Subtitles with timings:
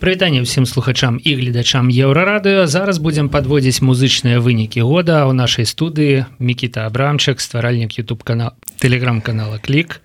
[0.00, 6.28] прывітанне ўсім слухачам і гледачам еўрарадыо зараз будзем подводзіць музычныя вынікі года ў нашай студыі
[6.38, 10.02] мікіта абрамчык стваральнік youtube канал телеграм-канала клік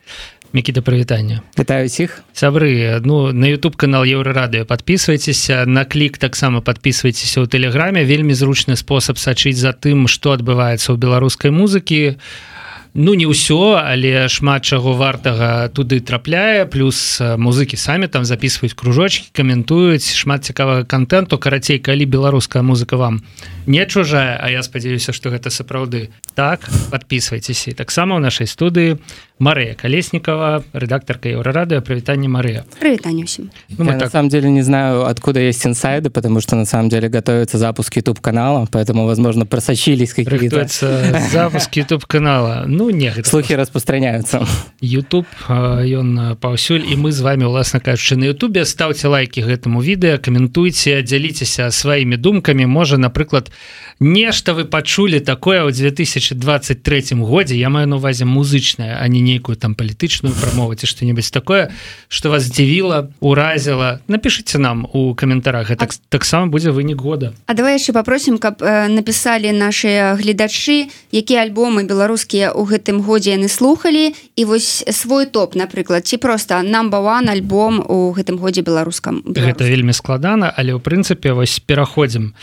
[0.54, 7.44] мікіта прывітання Вітаю усіх сябры ну на youtube канал еўрарадыо подписывайтеся на клік таксама подписывайтеся
[7.44, 12.52] ў тэлеграме вельмі зручны спосаб сачыць за тым што адбываецца ў беларускай музыкі у
[12.94, 16.66] ну не ўсё але шмат чаго вартага туды трапляе.
[16.66, 20.12] Плюс музыкі самі там записываюць кружочки каментуюць.
[20.12, 23.24] Шмат цікавага контенту карацей калі беларуская музыка вам
[23.66, 29.00] не чужая А я спадзяюся что гэта сапраўды так подписывайтесь і таксама ў нашай студыі
[29.42, 32.64] Марыя колесникова редакторка еврорады прывітанне Марыя.
[32.80, 34.02] Ну, так...
[34.02, 37.98] на самом деле не знаю откуда есть инсайды потому что на самом деле готовится запуск
[37.98, 40.68] youtube канала поэтому возможно просочились какие-то.
[41.32, 44.46] Запуск youtube канала ну не слухи распространяются.
[44.80, 50.22] Youtube ён паўсюль і мы з вами уласна кажучы на Ютубе ставце лайки гэтаму відэа
[50.22, 53.50] каментуйте дзяліцеся сваімі думкамі можа напрыклад
[54.02, 57.54] нешта вы пачулі такое ў 2023 годзе.
[57.54, 61.70] Я маю на увазе музычная а не нейкую там палітычную прамову ці што-небудзь такое
[62.10, 64.02] что вас здзівіла уразіла.
[64.08, 65.70] Напишите нам у каментарах.
[65.78, 67.34] Так таксама будзе вынік года.
[67.46, 73.38] А давай яшчэ попросім каб э, написали наши гледачы якія альбомы беларускія у гэтым годзе
[73.38, 79.22] яны слухали і вось свой топ напрыклад ці просто number альбом у гэтым годзе беларускам.
[79.30, 82.34] Гэта вельмі складана але ў прынцыпе вось пераходзім.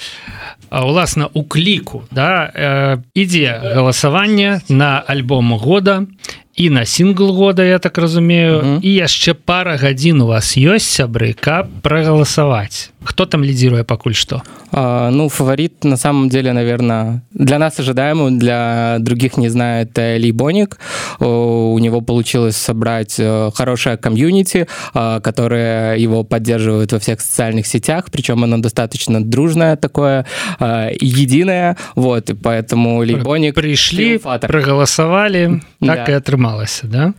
[0.70, 6.06] Уласна у кліку да э, ідзе галасаванне на альбом года
[6.57, 8.79] і на сингл года я так разумею uh -huh.
[8.81, 14.41] і яшчэ пара гадзін у вас ёсць сябры каб прагаласаваць кто там лидируя пакуль что
[14.71, 20.77] а, ну фаворит на самом деле наверное для нас ожидаемый для других не знает либоник
[21.19, 28.05] у него получилось собрать э, хорошее комьюнити а, которое его поддерживает во всех социальных сетях
[28.11, 30.25] причем оно достаточно дружное такое
[30.59, 36.11] а, единое вот и поэтому либоник пришли проголосовали так да.
[36.11, 36.11] и
[36.48, 37.12] атрымалася да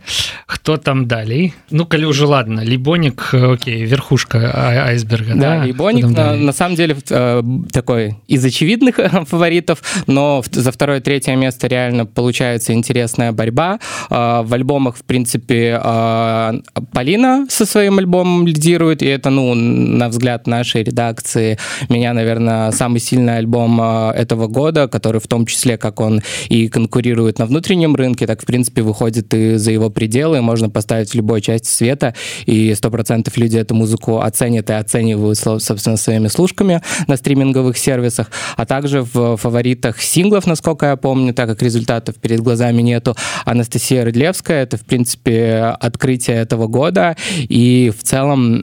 [0.46, 4.38] кто там далей ну калі уже ладно либоник окей верхушка
[4.86, 5.72] айсберга да, да?
[5.72, 7.42] Боник на, на самом деле э,
[7.72, 8.96] такой из очевидных
[9.28, 13.78] фаворитов, но за второе третье место реально получается интересная борьба.
[14.10, 16.52] Э, в альбомах, в принципе, э,
[16.92, 21.58] Полина со своим альбомом лидирует, и это, ну, на взгляд нашей редакции,
[21.88, 26.68] меня, наверное, самый сильный альбом э, этого года, который в том числе, как он и
[26.68, 31.14] конкурирует на внутреннем рынке, так, в принципе, выходит и за его пределы, можно поставить в
[31.14, 32.14] любой части света,
[32.46, 38.30] и сто процентов люди эту музыку оценят и оценивают собственно, своими служками на стриминговых сервисах,
[38.56, 44.04] а также в фаворитах синглов, насколько я помню, так как результатов перед глазами нету, Анастасия
[44.04, 48.62] Рыдлевская, это, в принципе, открытие этого года, и в целом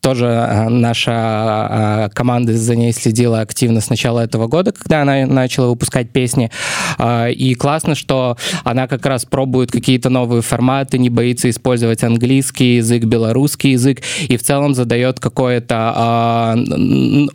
[0.00, 5.26] тоже а, наша а, команда за ней следила активно с начала этого года, когда она
[5.26, 6.50] начала выпускать песни,
[6.98, 12.76] а, и классно, что она как раз пробует какие-то новые форматы, не боится использовать английский
[12.76, 16.54] язык, белорусский язык, и в целом задает какое-то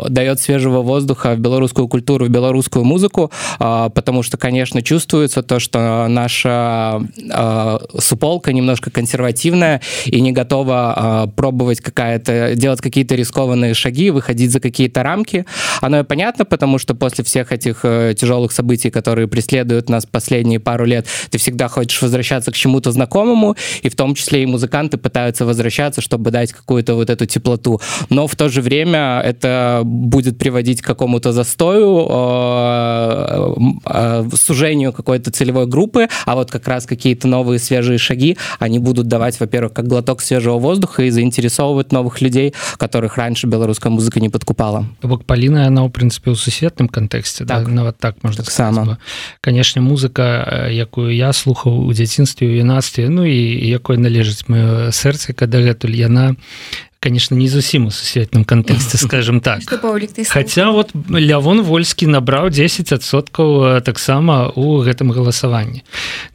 [0.09, 6.07] дает свежего воздуха в белорусскую культуру, в белорусскую музыку, потому что, конечно, чувствуется то, что
[6.09, 6.99] наша
[7.99, 15.03] суполка немножко консервативная и не готова пробовать какая-то, делать какие-то рискованные шаги, выходить за какие-то
[15.03, 15.45] рамки.
[15.79, 20.59] Оно и понятно, потому что после всех этих э, тяжелых событий, которые преследуют нас последние
[20.59, 24.97] пару лет, ты всегда хочешь возвращаться к чему-то знакомому, и в том числе и музыканты
[24.97, 27.81] пытаются возвращаться, чтобы дать какую-то вот эту теплоту.
[28.09, 33.55] Но в то же время это будет приводить к какому-то застою, э,
[33.85, 39.07] э, сужению какой-то целевой группы, а вот как раз какие-то новые свежие шаги, они будут
[39.07, 44.29] давать, во-первых, как глоток свежего воздуха и заинтересовывать новых людей, которых раньше беларуская музыка не
[44.29, 44.85] подкупала.
[45.01, 47.65] Бок Полина, она, в принципе, у сусветным контексте, так.
[47.65, 47.71] да?
[47.71, 48.75] нават так можно так сказать.
[48.75, 48.97] Само.
[49.41, 55.33] Конечно, музыка, якую я слухаў у дзяцінстве у юнацтве ну і якой належыць маё сэрца
[55.33, 56.37] когда гэтуль яна
[56.99, 59.61] конечно не зусім у сусветным кантэксце скажем так.
[60.27, 65.83] Хотя вот лявон вольскі набраў 10соткаў таксама у гэтым галасаванні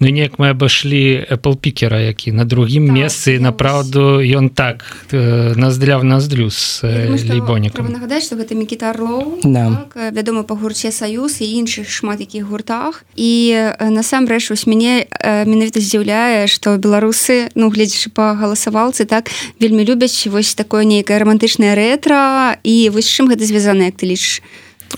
[0.00, 5.99] Ну неяк мы абашлі Apple пікера які на другім так, месцы направду ён так наздля
[5.99, 9.84] в наздрю с лейбонікам нагадаць что гэта Мікіта Орлоу да.
[9.93, 13.05] так, вядома па гурце саюз і іншых шмат якіх гуртах.
[13.17, 19.28] І насамрэч вось мяне менавіта здзіўляе что беларусы ну гледзячы па галасавалцы так
[19.60, 24.41] вельмі любяць вось такое нейкае романтычнае рэтра і вось чым гэта звязана як ты лічыш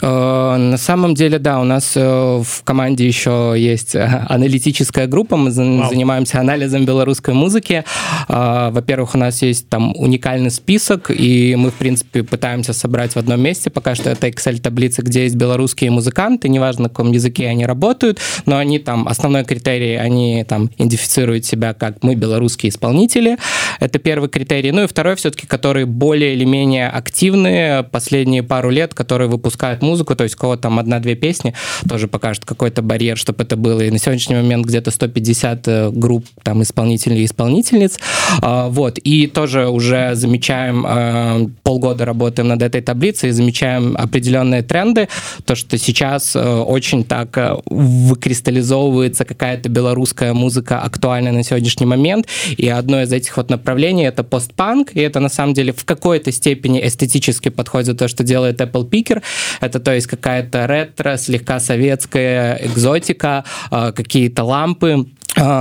[0.01, 5.51] на самом деле, да, у нас э, в команде еще есть э, аналитическая группа, мы
[5.51, 7.85] занимаемся анализом белорусской музыки.
[8.29, 13.41] Во-первых, у нас есть там уникальный список, и мы, в принципе, пытаемся собрать в одном
[13.41, 13.71] месте.
[13.71, 18.59] Пока что это Excel-таблица, где есть белорусские музыканты, неважно, на каком языке они работают, но
[18.59, 23.39] они там, основной критерий, они там идентифицируют себя как мы белорусские исполнители.
[23.81, 24.73] Это первый критерий.
[24.73, 30.15] Ну и второй все-таки, которые более или менее активные последние пару лет, которые выпускают музыку,
[30.15, 31.55] то есть у кого там одна-две песни,
[31.89, 33.81] тоже покажет какой-то барьер, чтобы это было.
[33.81, 37.99] И на сегодняшний момент где-то 150 э, групп там исполнителей и исполнительниц.
[38.43, 38.99] А, вот.
[38.99, 45.09] И тоже уже замечаем, э, полгода работаем над этой таблицей, и замечаем определенные тренды,
[45.45, 47.37] то, что сейчас э, очень так
[47.67, 54.25] выкристаллизовывается какая-то белорусская музыка актуальная на сегодняшний момент, и одно из этих вот направлений это
[54.25, 58.89] постпанк, и это на самом деле в какой-то степени эстетически подходит то, что делает Apple
[58.89, 59.23] Picker.
[59.61, 65.07] Это то есть какая-то ретро, слегка советская экзотика, а, какие-то лампы,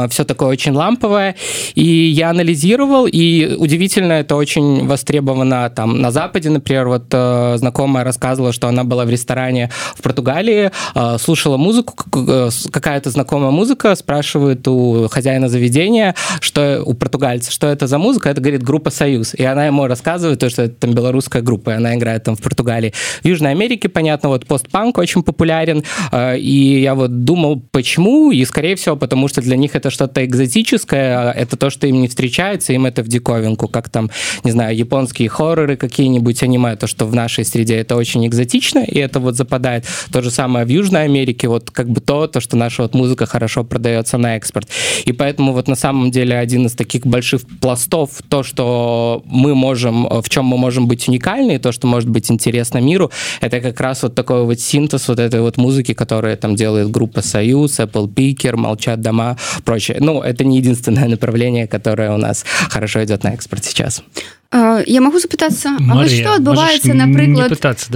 [0.09, 1.35] все такое очень ламповое.
[1.75, 8.03] И я анализировал, и удивительно, это очень востребовано там на Западе, например, вот э, знакомая
[8.03, 11.95] рассказывала, что она была в ресторане в Португалии, э, слушала музыку,
[12.27, 18.29] э, какая-то знакомая музыка, спрашивает у хозяина заведения, что у португальца, что это за музыка,
[18.29, 19.33] это, говорит, группа «Союз».
[19.33, 22.41] И она ему рассказывает, то, что это там белорусская группа, и она играет там в
[22.41, 22.93] Португалии.
[23.23, 28.45] В Южной Америке, понятно, вот постпанк очень популярен, э, и я вот думал, почему, и,
[28.45, 32.07] скорее всего, потому что для них них это что-то экзотическое, это то, что им не
[32.07, 34.09] встречается, им это в диковинку, как там,
[34.43, 38.99] не знаю, японские хорроры какие-нибудь аниме, то, что в нашей среде это очень экзотично, и
[38.99, 39.85] это вот западает.
[40.11, 43.25] То же самое в Южной Америке, вот как бы то, то, что наша вот музыка
[43.25, 44.67] хорошо продается на экспорт.
[45.05, 50.07] И поэтому вот на самом деле один из таких больших пластов, то, что мы можем,
[50.21, 53.11] в чем мы можем быть уникальны, то, что может быть интересно миру,
[53.41, 57.21] это как раз вот такой вот синтез вот этой вот музыки, которая там делает группа
[57.21, 59.97] Союз, Apple Picker, Молчат дома, прочее.
[59.99, 64.03] Ну, это не единственное направление, которое у нас хорошо идет на экспорт сейчас.
[64.51, 65.77] Я могу запытацца
[66.07, 67.53] что адбываецца напрыклад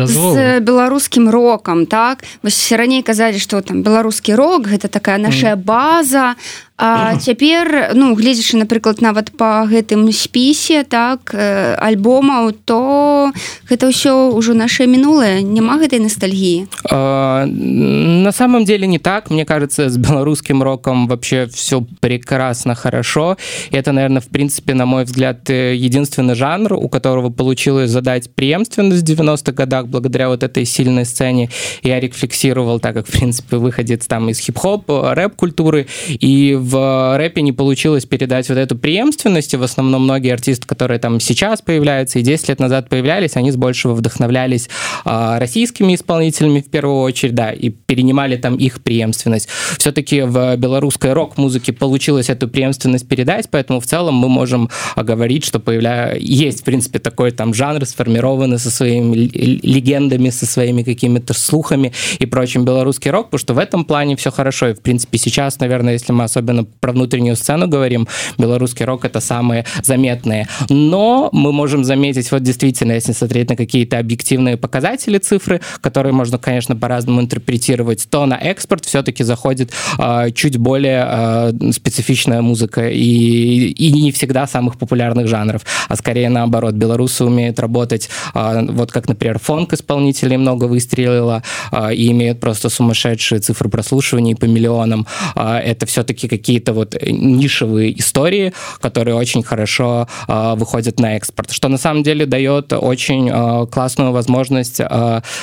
[0.09, 2.23] з беларускім рокам так?
[2.43, 6.35] Вось раней казалі что там беларускі рок гэта такая наша база
[6.81, 13.35] А цяпер ну гледзячы напрыклад нават по гэтым спісе так альбомаў то
[13.67, 19.29] гэта ўсё ўжо наше мінулае няма гэтай ностальгіі на самом деле не так.
[19.29, 23.37] Мне кажется с беларускім роком вообще все прекрасно хорошо.
[23.71, 29.11] Это наверное в принципе на мой взгляд единственный жанр у которого получилось задать преемственность в
[29.11, 31.49] 90-х годах благодаря вот этой сильной сцене.
[31.83, 37.17] Я рефлексировал так как в принципе выходит там из хип-хоп рэп культуры и в в
[37.17, 41.61] рэпе не получилось передать вот эту преемственность, и в основном многие артисты, которые там сейчас
[41.61, 44.69] появляются и 10 лет назад появлялись, они с большего вдохновлялись
[45.03, 49.49] а, российскими исполнителями в первую очередь, да, и перенимали там их преемственность.
[49.77, 55.59] Все-таки в белорусской рок-музыке получилось эту преемственность передать, поэтому в целом мы можем говорить, что
[55.59, 56.15] появля...
[56.29, 62.25] есть, в принципе, такой там жанр, сформированный со своими легендами, со своими какими-то слухами и
[62.25, 64.69] прочим белорусский рок, потому что в этом плане все хорошо.
[64.69, 69.19] И, в принципе, сейчас, наверное, если мы особенно про внутреннюю сцену говорим, белорусский рок это
[69.19, 70.47] самые заметные.
[70.69, 76.37] Но мы можем заметить, вот действительно, если смотреть на какие-то объективные показатели, цифры, которые можно,
[76.37, 83.71] конечно, по-разному интерпретировать, то на экспорт все-таки заходит э, чуть более э, специфичная музыка и,
[83.71, 86.73] и не всегда самых популярных жанров, а скорее наоборот.
[86.73, 91.41] Белорусы умеют работать, э, вот как, например, фонк-исполнителей много выстрелило
[91.71, 95.07] э, и имеют просто сумасшедшие цифры прослушиваний по миллионам.
[95.35, 101.51] Э, это все-таки какие какие-то вот э, нишевые истории, которые очень хорошо выходят на экспорт,
[101.51, 103.29] что на самом деле дает очень
[103.67, 104.81] классную возможность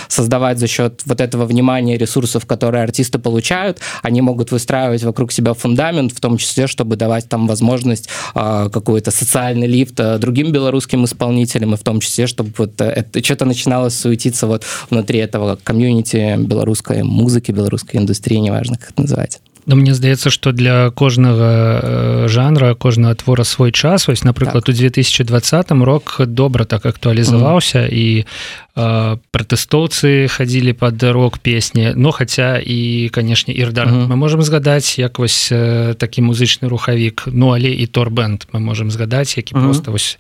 [0.08, 5.54] создавать за счет вот этого внимания ресурсов, которые артисты получают, они могут выстраивать вокруг себя
[5.54, 11.77] фундамент, в том числе, чтобы давать там возможность какой-то социальный лифт другим белорусским исполнителям, и
[11.77, 17.03] в том числе, чтобы вот э, это что-то начинало суетиться вот внутри этого комьюнити белорусской
[17.03, 19.39] музыки, белорусской индустрии, неважно, как это называть.
[19.67, 24.73] Ну, мне здаецца что для кожнага э, жанра кожнага твора свой час вось напрыклад так.
[24.73, 27.93] у 2020 рок добра так актуалізаваўся mm -hmm.
[27.93, 28.25] і
[28.64, 34.08] Э, пратэстоўцы хадзілі под рок песні но хотя і канешне ірдар uh -huh.
[34.08, 38.90] мы можем згадаць як вось э, такі музычны рухавік ну але і торбенд мы можем
[38.90, 39.64] згадаць які uh -huh.
[39.64, 40.18] просто вось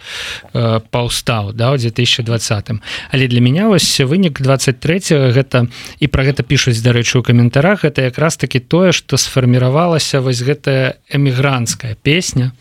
[0.54, 2.70] э, паўстаў да у 2020
[3.12, 4.98] але для меня вось вынік 23
[5.32, 5.68] гэта
[6.00, 10.40] і про гэта пишуць дарэчы у каментарах это якраз таки тое что сф сфарміравалася вось
[10.40, 12.52] гэтая эмігрантская песня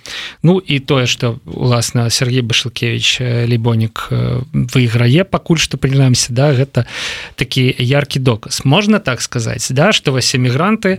[0.43, 4.11] Ну і тое что уласна Сергей башлыкевич лібонік
[4.51, 6.89] выйграе пакуль что прынамсі да гэта
[7.37, 8.65] такі яркі доказ.
[8.65, 10.97] Можна так сказаць да что вось эмігранты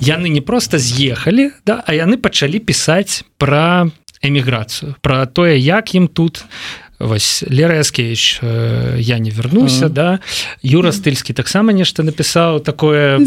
[0.00, 3.88] яны не просто з'ехалі да а яны пачалі пісаць про
[4.20, 6.44] эміграцыю про тое як ім тут
[7.01, 9.93] вось лера яскевич э, я не вернуся mm -hmm.
[9.93, 10.19] да
[10.63, 13.19] юра стыльскі таксама нешта напісаў такое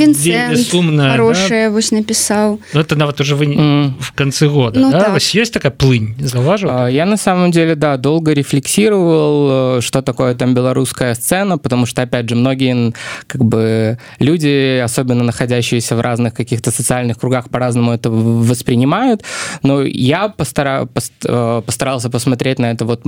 [0.56, 1.74] сумна хорошее да?
[1.74, 3.92] вось напісаў ну, это нават уже вы mm -hmm.
[4.00, 5.00] в конце года ну, да?
[5.00, 5.12] так.
[5.12, 10.02] вось есть такая плынь заўважу а, я на самом деле да долго рефлексировал э, что
[10.02, 12.92] такое там беларуская сцена потому что опять же многие
[13.26, 19.24] как бы люди особенно находящиеся в разных каких-то социальных кругах по-разному это воспринимают
[19.62, 20.88] но я постара
[21.28, 23.00] э, постарался посмотреть на это вот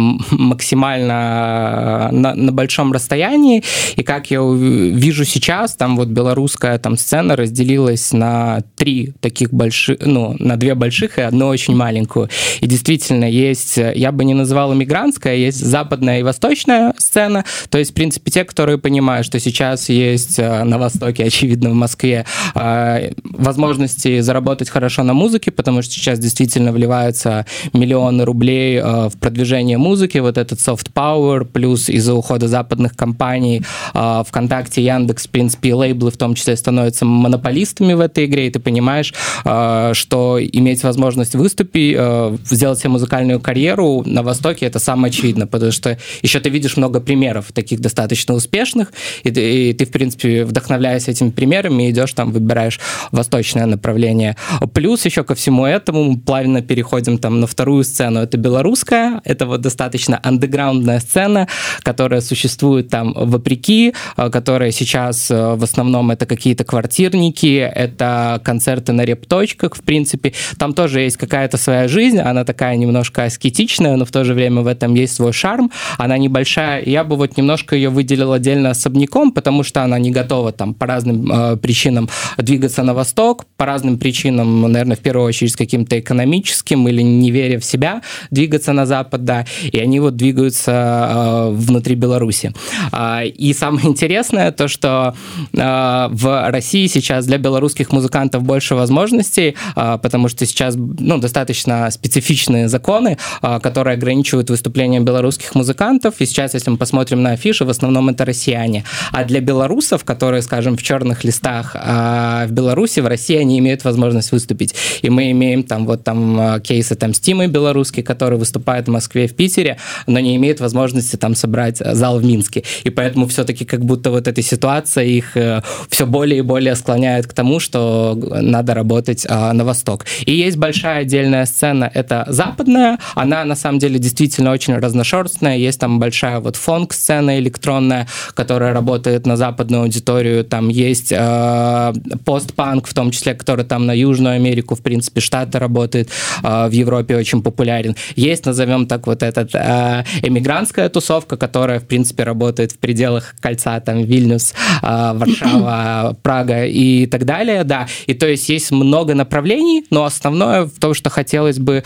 [0.52, 3.64] максимально на, на большом расстоянии.
[3.96, 9.98] И как я вижу сейчас, там вот белорусская там сцена разделилась на три таких больших,
[10.02, 12.30] ну, на две больших и одну очень маленькую.
[12.60, 17.46] И действительно есть, я бы не называл иммигрантская, есть западная и восточная сцена.
[17.70, 21.74] То есть, в принципе, те, которые понимают, что сейчас есть э, на Востоке, очевидно, в
[21.74, 29.10] Москве, э, возможности заработать хорошо на музыке, потому что сейчас действительно вливаются миллионы рублей э,
[29.10, 30.18] в продвижение музыки.
[30.18, 33.62] Вот этот soft power, плюс из-за ухода западных компаний
[33.94, 38.48] э, ВКонтакте, Яндекс, в принципе, и лейблы в том числе становятся монополистами в этой игре,
[38.48, 39.14] и ты понимаешь,
[39.46, 45.48] э, что иметь возможность выступить, э, сделать себе музыкальную карьеру на Востоке, это самое очевидно,
[45.48, 48.92] потому что еще ты видишь много примеров таких достаточно успешных,
[49.24, 52.80] и ты, и ты в принципе, вдохновляясь этими примерами, идешь там, выбираешь
[53.12, 54.36] восточное направление.
[54.74, 59.46] Плюс еще ко всему этому мы плавно переходим там на вторую сцену, это белорусская, это
[59.46, 61.48] вот достаточно андеграундная сцена,
[61.84, 68.94] которая существует там вопреки, э, которая сейчас э, в основном это какие-то квартирники, это концерты
[68.94, 70.34] на репточках, в принципе.
[70.58, 74.62] Там тоже есть какая-то своя жизнь, она такая немножко аскетичная, но в то же время
[74.62, 75.72] в этом есть свой шарм.
[75.98, 80.52] Она небольшая, я бы вот немножко ее выделил отдельно особняком, потому что она не готова
[80.52, 85.54] там по разным э, причинам двигаться на восток, по разным причинам, наверное, в первую очередь
[85.54, 89.46] с каким-то экономическим или не веря в себя, двигаться на запад, да.
[89.64, 92.54] И они вот двигаются э, внутри Беларуси.
[92.92, 95.16] Э, и самое интересное то, что
[95.54, 102.68] э, в России сейчас для белорусских музыкантов больше возможностей, потому что сейчас ну, достаточно специфичные
[102.68, 106.16] законы, которые ограничивают выступления белорусских музыкантов.
[106.20, 108.84] И сейчас, если мы посмотрим на афиши, в основном это россияне.
[109.12, 114.32] А для белорусов, которые, скажем, в черных листах в Беларуси, в России они имеют возможность
[114.32, 114.76] выступить.
[115.02, 119.36] И мы имеем там вот там кейсы там Стимы белорусские, которые выступают в Москве, в
[119.36, 119.78] Питере,
[120.12, 122.64] но не имеют возможности там собрать э, зал в Минске.
[122.84, 127.28] И поэтому все-таки как будто вот эта ситуация их э, все более и более склоняет
[127.28, 130.06] к тому, что надо работать а, на восток.
[130.26, 135.80] И есть большая отдельная сцена, это западная, она на самом деле действительно очень разношерстная, есть
[135.80, 141.94] там большая вот фонк-сцена электронная, которая работает на западную аудиторию, там есть э,
[142.26, 146.10] постпанк, в том числе, который там на Южную Америку, в принципе, Штаты работает,
[146.44, 147.96] э, в Европе очень популярен.
[148.16, 153.80] Есть, назовем так, вот этот э, эмигрантская тусовка, которая, в принципе, работает в пределах кольца,
[153.80, 157.88] там, Вильнюс, э, Варшава, Прага и так далее, да.
[158.08, 161.82] И то есть есть много направлений, но основное в том, что хотелось бы э,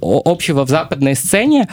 [0.00, 1.68] общего в западной сцене,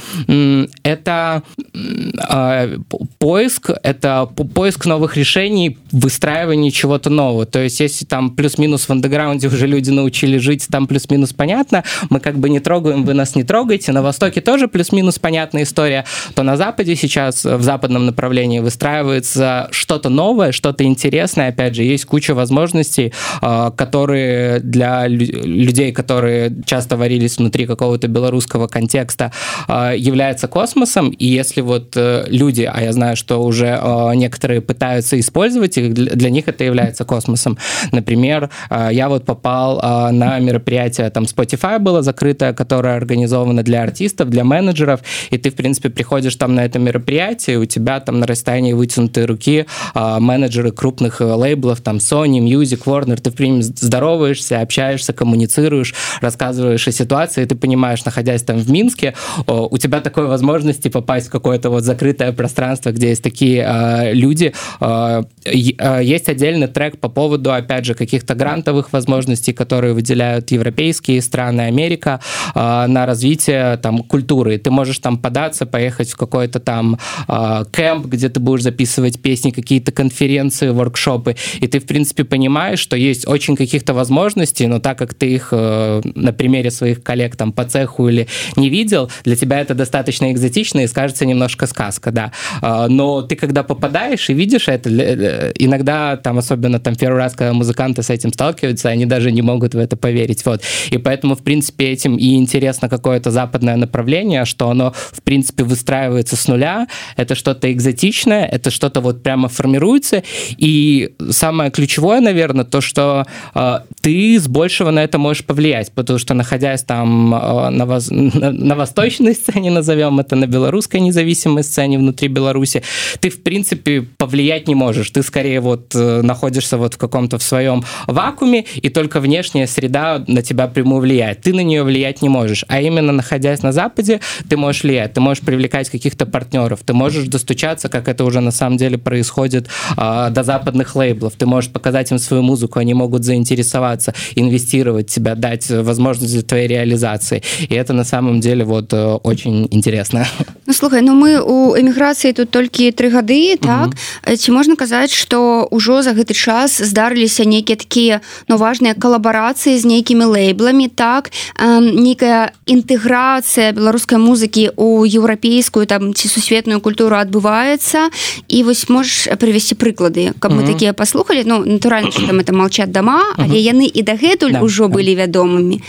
[0.83, 1.43] это
[1.73, 2.77] э,
[3.19, 7.45] поиск, это поиск новых решений, выстраивание чего-то нового.
[7.45, 12.19] То есть если там плюс-минус в андеграунде уже люди научились жить, там плюс-минус понятно, мы
[12.19, 13.91] как бы не трогаем, вы нас не трогаете.
[13.91, 15.19] На Востоке тоже плюс-минус
[15.55, 21.49] понятная история, то на Западе сейчас в западном направлении выстраивается что-то новое, что-то интересное.
[21.49, 28.67] Опять же, есть куча возможностей, а, которые для людей, которые часто варились внутри какого-то белорусского
[28.67, 29.31] контекста,
[29.67, 31.09] а, являются космосом.
[31.09, 33.79] И если вот э, люди, а я знаю, что уже
[34.15, 37.57] некоторые пытаются использовать их, для них это является космосом.
[37.91, 38.49] Например,
[38.91, 39.81] я вот попал
[40.11, 44.99] на мероприятие, там Spotify было закрытое, которое организовано для артистов, для менеджеров,
[45.31, 49.25] и ты, в принципе, приходишь там на это мероприятие, у тебя там на расстоянии вытянутой
[49.25, 55.13] руки а, менеджеры крупных э, лейблов, там Sony, Music, Warner, ты, в принципе, здороваешься, общаешься,
[55.13, 59.13] коммуницируешь, рассказываешь о ситуации, и ты понимаешь, находясь там в Минске,
[59.45, 64.51] у тебя такой возможности попасть в какое-то вот закрытое пространство, где есть такие э, люди.
[64.81, 71.61] Э, есть отдельный трек по поводу, опять же, каких-то грантовых возможностей, которые выделяют европейские страны,
[71.61, 72.19] Америка
[72.55, 74.57] э, на развитие там культуры.
[74.57, 79.49] Ты можешь там податься, поехать в какой-то там э, кемп, где ты будешь записывать песни,
[79.49, 84.99] какие-то конференции, воркшопы, и ты, в принципе, понимаешь, что есть очень каких-то возможностей, но так
[84.99, 89.35] как ты их э, на примере своих коллег там по цеху или не видел, для
[89.35, 92.31] тебя это достаточно экзотично и скажется немножко сказка, да.
[92.61, 97.53] Э, но ты когда попадаешь и видишь это, иногда там, особенно там первый раз, когда
[97.53, 100.61] музыканты с этим сталкиваются, они даже не могут в это поверить, вот.
[100.91, 106.35] И поэтому, в принципе, этим и интересно какое-то западное направление, что оно, в принципе, выстраивается
[106.35, 110.23] с нуля, это что-то экзотичное, это что-то вот прямо формируется,
[110.57, 116.19] и самое ключевое, наверное, то, что э, ты с большего на это можешь повлиять, потому
[116.19, 118.09] что, находясь там э, на, воз...
[118.11, 122.83] на, на восточной сцене, назовем это, на белорусской независимой сцене внутри Беларуси,
[123.19, 127.43] ты, в принципе, повлиять не можешь, ты скорее вот э, находишься вот в каком-то в
[127.43, 131.41] своем вакууме, и только внешняя среда на тебя прямую влияет.
[131.41, 134.19] Ты на нее влиять не можешь, а именно находясь на Западе,
[134.49, 138.50] ты можешь влиять, ты можешь привлекать каких-то партнеров, ты можешь достучаться, как это уже на
[138.50, 143.24] самом деле происходит э, до западных лейблов, ты можешь показать им свою музыку, они могут
[143.24, 147.42] заинтересоваться, инвестировать тебя, дать возможность для твоей реализации.
[147.68, 150.26] И это на самом деле вот э, очень интересно.
[150.66, 155.66] Ну, слухай, ну мы у эміграцыі тут толькі тры гады так ці можна казаць што
[155.70, 162.52] ўжо за гэты час здарыліся нейкія такія ну важныя калабарацыі з нейкімі лейбламі так нейкая
[162.66, 168.07] інтэграцыя беларускай музыкі у еўрапейскую там ці сусветную культуру адбываецца
[168.47, 173.35] і вось можаш прывесці прыклады каб мы такія паслухалі ну натуральна там это молчат дома
[173.35, 175.81] але яны і дагэтуль ўжо былі вядомымі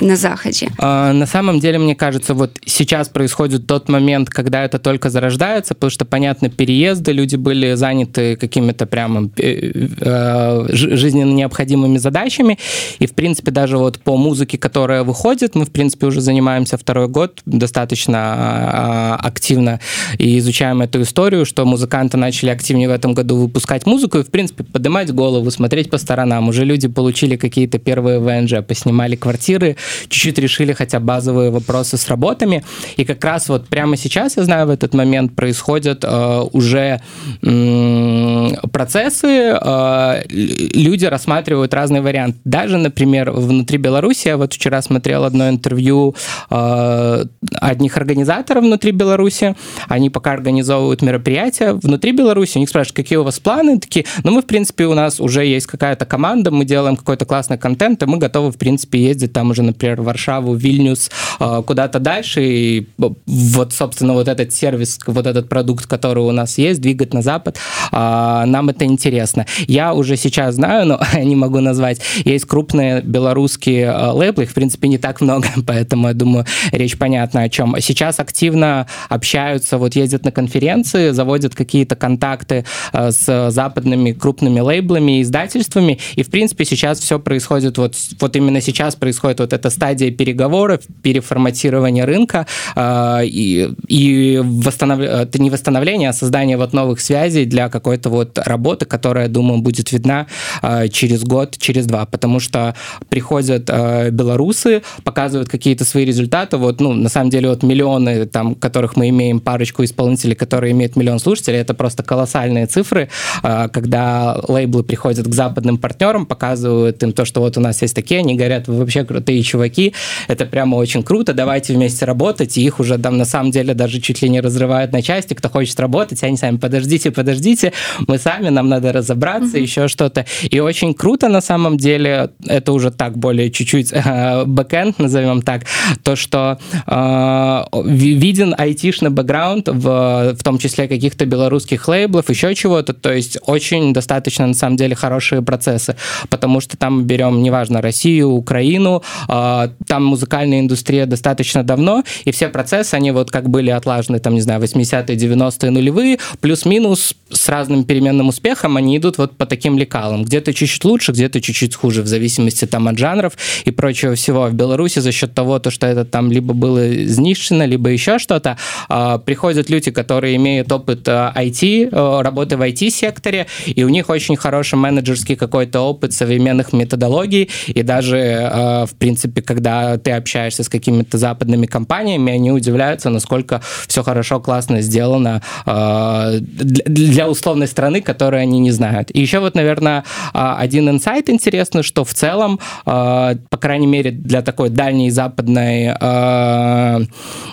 [0.00, 0.68] на Заходе?
[0.78, 5.74] А, на самом деле, мне кажется, вот сейчас происходит тот момент, когда это только зарождается,
[5.74, 12.58] потому что, понятно, переезды, люди были заняты какими-то прямо э, э, жизненно необходимыми задачами,
[12.98, 17.08] и, в принципе, даже вот по музыке, которая выходит, мы, в принципе, уже занимаемся второй
[17.08, 19.80] год достаточно а, активно
[20.18, 24.30] и изучаем эту историю, что музыканты начали активнее в этом году выпускать музыку и, в
[24.30, 26.48] принципе, поднимать голову, смотреть по сторонам.
[26.48, 29.76] Уже люди получили какие-то первые ВНЖ, поснимали квартиры,
[30.08, 32.64] чуть-чуть решили хотя базовые вопросы с работами.
[32.96, 37.00] И как раз вот прямо сейчас, я знаю, в этот момент происходят э, уже
[37.42, 42.38] э, процессы, э, люди рассматривают разные варианты.
[42.44, 46.14] Даже, например, внутри Беларуси, я вот вчера смотрел одно интервью
[46.50, 47.24] э,
[47.60, 49.54] одних организаторов внутри Беларуси,
[49.88, 54.32] они пока организовывают мероприятия внутри Беларуси, у них спрашивают, какие у вас планы, такие, ну
[54.32, 58.06] мы, в принципе, у нас уже есть какая-то команда, мы делаем какой-то классный контент, и
[58.06, 61.10] мы готовы, в принципе, ездить там уже на например, Варшаву, Вильнюс,
[61.40, 62.86] э, куда-то дальше, и
[63.26, 67.58] вот, собственно, вот этот сервис, вот этот продукт, который у нас есть, двигать на Запад,
[67.92, 69.46] э, нам это интересно.
[69.66, 74.54] Я уже сейчас знаю, но не могу назвать, есть крупные белорусские э, лейблы, их, в
[74.54, 77.74] принципе, не так много, поэтому, я думаю, речь понятна о чем.
[77.80, 85.98] Сейчас активно общаются, вот ездят на конференции, заводят какие-то контакты с западными крупными лейблами издательствами,
[86.14, 90.80] и, в принципе, сейчас все происходит, вот, вот именно сейчас происходит вот это стадия переговоров,
[91.02, 92.46] переформатирования рынка
[92.76, 95.00] э, и, и восстанов...
[95.00, 99.92] это не восстановление, а создание вот новых связей для какой-то вот работы, которая, думаю, будет
[99.92, 100.26] видна
[100.62, 102.74] э, через год, через два, потому что
[103.08, 108.54] приходят э, белорусы, показывают какие-то свои результаты, вот, ну, на самом деле, вот миллионы, там,
[108.54, 113.08] которых мы имеем парочку исполнителей, которые имеют миллион слушателей, это просто колоссальные цифры,
[113.42, 117.94] э, когда лейблы приходят к западным партнерам, показывают им то, что вот у нас есть
[117.94, 119.94] такие, они говорят, вы вообще крутые чуваки,
[120.26, 124.00] это прямо очень круто, давайте вместе работать, и их уже там на самом деле даже
[124.00, 127.72] чуть ли не разрывают на части, кто хочет работать, они сами, подождите, подождите,
[128.08, 129.62] мы сами, нам надо разобраться, mm-hmm.
[129.62, 130.26] еще что-то.
[130.50, 135.62] И очень круто на самом деле, это уже так более чуть-чуть э, бэкэнд, назовем так,
[136.02, 142.92] то, что э, виден айтишный бэкграунд, в, в том числе каких-то белорусских лейблов, еще чего-то,
[142.92, 145.94] то есть очень достаточно на самом деле хорошие процессы,
[146.28, 149.43] потому что там берем, неважно, Россию, Украину, э,
[149.86, 154.40] там музыкальная индустрия достаточно давно, и все процессы, они вот как были отлажены, там, не
[154.40, 160.24] знаю, 80-е, 90-е, нулевые, плюс-минус с разным переменным успехом, они идут вот по таким лекалам.
[160.24, 164.46] Где-то чуть-чуть лучше, где-то чуть-чуть хуже, в зависимости там от жанров и прочего всего.
[164.46, 168.56] В Беларуси за счет того, то, что это там либо было знищено, либо еще что-то,
[168.88, 174.36] а, приходят люди, которые имеют опыт IT, а, работы в IT-секторе, и у них очень
[174.36, 181.18] хороший менеджерский какой-то опыт современных методологий, и даже, в принципе, когда ты общаешься с какими-то
[181.18, 188.60] западными компаниями, они удивляются, насколько все хорошо, классно сделано э, для, условной страны, которую они
[188.60, 189.10] не знают.
[189.12, 194.10] И еще вот, наверное, а, один инсайт интересный, что в целом, а, по крайней мере,
[194.10, 197.00] для такой дальней западной а,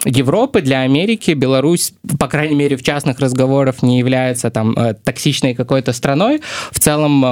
[0.06, 5.54] Европы, для Америки, Беларусь, по крайней мере, в частных разговорах не является там э, токсичной
[5.54, 6.42] какой-то страной.
[6.72, 7.24] В целом,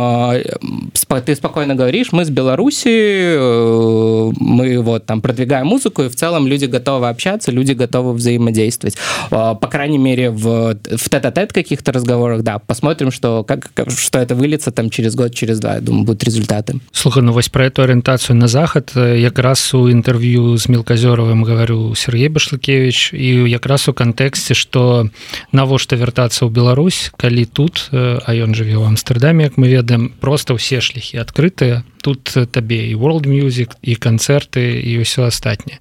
[1.26, 6.48] ты спокойно говоришь, мы с Беларуси, э, мы вот там продвигаем музыку, и в целом
[6.48, 8.98] люди готовы общаться, люди готовы взаимодействовать.
[9.30, 14.72] По крайней мере, в, в тет-а-тет каких-то разговорах, да, посмотрим, что, как, что это выльется
[14.72, 16.80] там через год, через два, я думаю, будут результаты.
[16.92, 22.30] Слухай, ну вось про эту ориентацию на захад якраз у интервью с мелказёровым говорю Сергей
[22.30, 25.10] Башлыкевич і якраз у кантэксце что
[25.52, 30.56] навошта вяртацца ў Беларусь калі тут а ён жыве ў амстердаме як мы ведаем просто
[30.56, 35.80] ўсе шляхі адкрытыя тут табе і world music і канцэрты і ўсё астатняе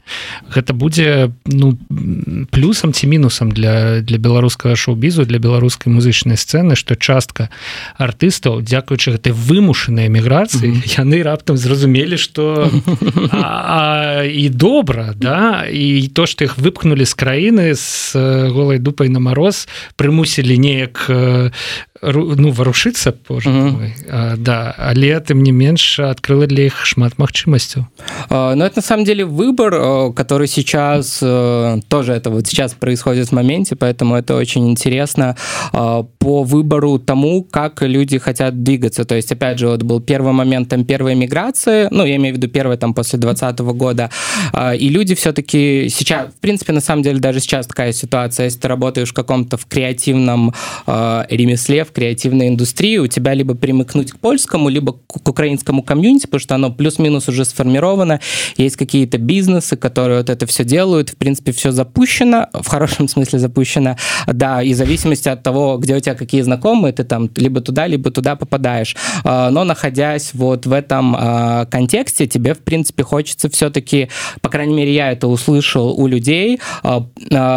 [0.50, 1.78] гэта будзе ну
[2.50, 7.50] плюсам ці мінусам для для беларускага шоу-бізу для беларускай музычнай сцэны што частка
[7.96, 11.00] артыстаў дзякуючы гэтай вымушанай эміграцыі mm -hmm.
[11.00, 12.70] яны раптам зразумелі што
[14.24, 18.14] і добра да і то што іх выпхнули з краіны з
[18.50, 21.10] голай дупай на мороз прымусілі неяк
[22.38, 24.36] ну варушыцца позже mm -hmm.
[24.36, 27.84] да але тым не менш открыла для іх шмат магчымасцяў
[28.30, 33.32] но это на самом деле выбор который сейчас э, тоже это вот сейчас происходит в
[33.32, 35.36] моменте поэтому это очень интересно
[35.72, 39.04] по выбору тому как люди хотят двигаться.
[39.04, 42.48] То есть опять же вот был первым моментом первой миграции ну я имею в виду
[42.48, 44.10] первой там после двадцатого года
[44.78, 48.44] и люди все-таки сейчас в принципе на самом деле даже сейчас такая ситуация.
[48.44, 50.54] Если ты работаешь в каком-то в креативном
[50.86, 56.40] ремесле в креативной индустрии, у тебя либо примыкнуть к польскому, либо к украинскому комьюнити, потому
[56.40, 58.20] что оно плюс-минус уже сформировано,
[58.56, 63.38] есть какие-то бизнесы, которые вот это все делают, в принципе, все запущено, в хорошем смысле
[63.38, 67.60] запущено, да, и в зависимости от того, где у тебя какие знакомые, ты там либо
[67.60, 68.96] туда, либо туда попадаешь.
[69.24, 74.08] А, но находясь вот в этом а, контексте, тебе, в принципе, хочется все-таки,
[74.40, 77.06] по крайней мере, я это услышал у людей, а,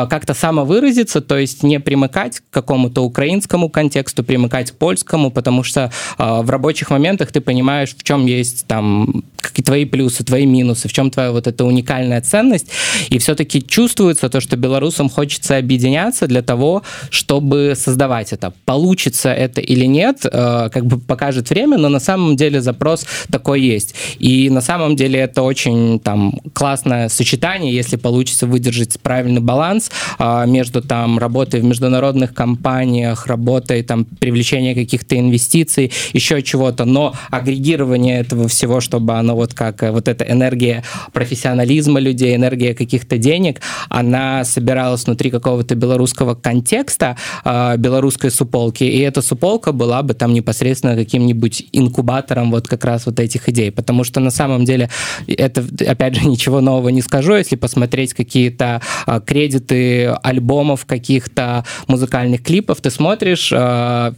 [0.08, 5.92] как-то самовыразиться, то есть не примыкать к какому-то украинскому контексту, примыкать к польскому, потому что
[6.18, 10.94] в рабочих моментах ты понимаешь, в чем есть там какие твои плюсы, твои минусы, в
[10.94, 12.68] чем твоя вот эта уникальная ценность.
[13.10, 18.54] И все-таки чувствуется то, что белорусам хочется объединяться для того, чтобы создавать это.
[18.66, 23.62] Получится это или нет, э, как бы покажет время, но на самом деле запрос такой
[23.62, 23.96] есть.
[24.20, 30.46] И на самом деле это очень там классное сочетание, если получится выдержать правильный баланс э,
[30.48, 38.21] между там работой в международных компаниях, работой там привлечение каких-то инвестиций, еще чего-то, но агрегирование
[38.22, 43.62] этого всего, чтобы оно вот как э, вот эта энергия профессионализма людей, энергия каких-то денег,
[43.90, 50.34] она собиралась внутри какого-то белорусского контекста, э, белорусской суполки, и эта суполка была бы там
[50.34, 54.90] непосредственно каким-нибудь инкубатором вот как раз вот этих идей, потому что на самом деле
[55.28, 62.44] это, опять же, ничего нового не скажу, если посмотреть какие-то э, кредиты альбомов, каких-то музыкальных
[62.44, 63.54] клипов, ты смотришь,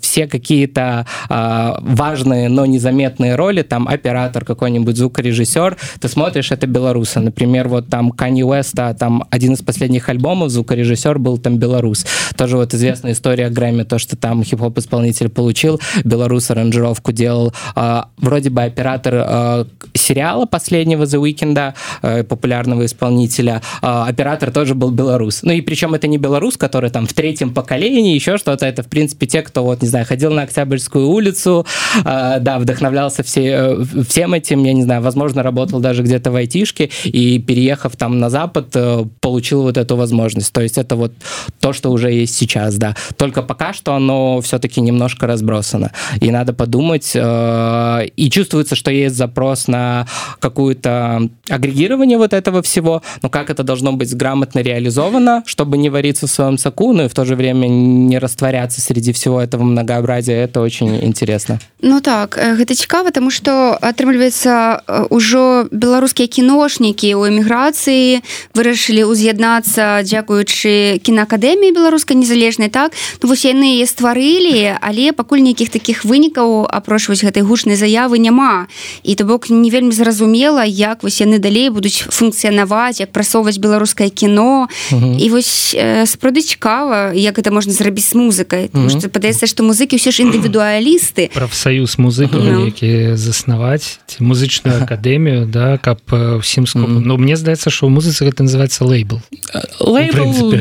[0.01, 7.19] все какие-то важные, но незаметные роли, там оператор какой-нибудь, звукорежиссер, ты смотришь, это белорусы.
[7.19, 12.05] Например, вот там Kanye West, а, там один из последних альбомов, звукорежиссер был там белорус.
[12.35, 17.53] Тоже вот известная история Грэмми, то, что там хип-хоп исполнитель получил, белорус аранжировку делал.
[17.75, 24.75] Э, вроде бы оператор э, сериала последнего The Weeknd, э, популярного исполнителя, э, оператор тоже
[24.75, 25.43] был белорус.
[25.43, 28.87] Ну и причем это не белорус, который там в третьем поколении, еще что-то, это в
[28.87, 31.65] принципе те, кто вот, не знаю, ходил на Октябрьскую улицу,
[32.03, 36.35] э, да, вдохновлялся все, э, всем этим, я не знаю, возможно, работал даже где-то в
[36.35, 40.53] айтишке, и переехав там на Запад, э, получил вот эту возможность.
[40.53, 41.13] То есть это вот
[41.59, 42.95] то, что уже есть сейчас, да.
[43.17, 45.91] Только пока что оно все-таки немножко разбросано.
[46.21, 50.07] И надо подумать, э, и чувствуется, что есть запрос на
[50.39, 56.27] какую-то агрегирование вот этого всего, но как это должно быть грамотно реализовано, чтобы не вариться
[56.27, 60.43] в своем соку, но и в то же время не растворяться среди всего этого многообразия
[60.43, 68.23] это очень интересно ну так гэта цікава тому что атрымліваецца ўжо беларускія кіношнікі у эміграцыі
[68.53, 72.93] вырашылі уз'яднацца дзякуючы кінаакадэміі беларускай незалежнай так?
[73.21, 78.67] Ну, вось яны стварылі але пакуль нейкіх таких вынікаў апрошваць гэтай гучнай заявы няма.
[79.03, 84.09] І то бок не вельмі зразумела як вось яны далей будуць функцыянаваць як прасоўваць беларускае
[84.09, 84.67] кіно.
[84.93, 88.69] І вось сапраўды цікава як это можна зрабіць з музыкай.
[89.13, 92.65] Падаецца што музыкі ўсе ж індывідуалісты прафсаюз музыкаў ну.
[92.65, 95.98] які заснавалі заснаваць ці музычную акадэмію да каб
[96.38, 97.06] усім скопу mm -hmm.
[97.06, 99.20] Ну мне здаецца что ў музыцы гэта называется лейбл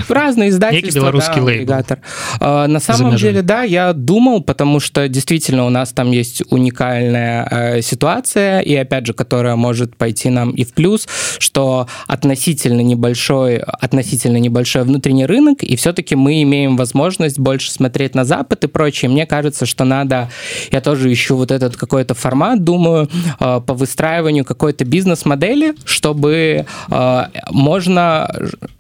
[0.10, 1.98] разные издательства беларускі да, лейгатор
[2.42, 7.82] на самом деле да я думал потому что действительно у нас там есть уникальная э,
[7.82, 11.08] ситуация и опять же которая может пойти нам и в плюс
[11.40, 18.24] что относительно небольшой относительно небольшой внутренний рынок и все-таки мы имеем возможность больше смотреть на
[18.26, 20.30] запад и прочее мне кажется что надо
[20.72, 27.23] я тоже ищу вот этот какой-то формат думаю э, по выстраиванию какой-то бизнес-модели чтобы э,
[27.51, 28.31] можно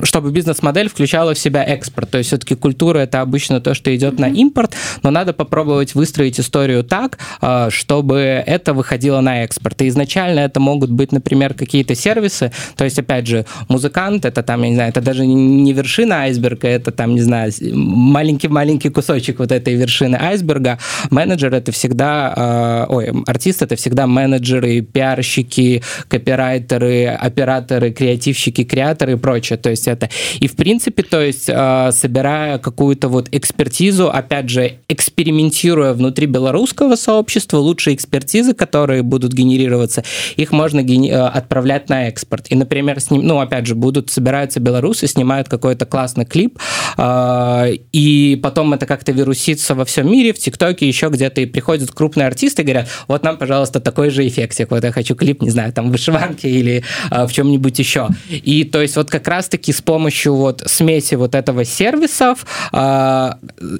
[0.02, 2.10] чтобы бизнес-модель включала в себя экспорт.
[2.10, 6.40] То есть все-таки культура это обычно то что идет на импорт но надо попробовать выстроить
[6.40, 9.82] историю так э, чтобы это выходило на экспорт.
[9.82, 12.52] И изначально это могут быть например какие-то сервисы.
[12.76, 16.68] То есть опять же музыкант это там я не знаю это даже не вершина айсберга
[16.68, 20.78] это там не знаю маленький маленький кусочек вот этой вершины айсберга.
[21.10, 29.58] Менеджер это всегда ой артист это всегда менеджеры пиарщики копирайтеры операторы креативщики креаторы и прочее.
[29.58, 30.08] То есть это
[30.40, 36.96] и в принципе то есть э, собирая какую-то вот экспертизу опять же экспериментируя внутри белорусского
[36.96, 40.02] сообщества лучшие экспертизы которые будут генерироваться
[40.36, 42.46] их можно гени- э, отправлять на экспорт.
[42.50, 46.58] И например с ним ну опять же будут собираются белорусы снимают какой-то классный клип
[46.96, 51.90] э, и потом это как-то вирусится во всем мире в тиктоке еще где-то и приходят
[51.90, 54.70] крупные артисты говорят вот нам пожалуйста такой же эффектик.
[54.70, 58.80] Вот я хочу клип не знаю там вышиванки или э, в чем-нибудь еще и то
[58.80, 63.30] есть вот как раз таки с помощью вот смеси вот этого сервисов э,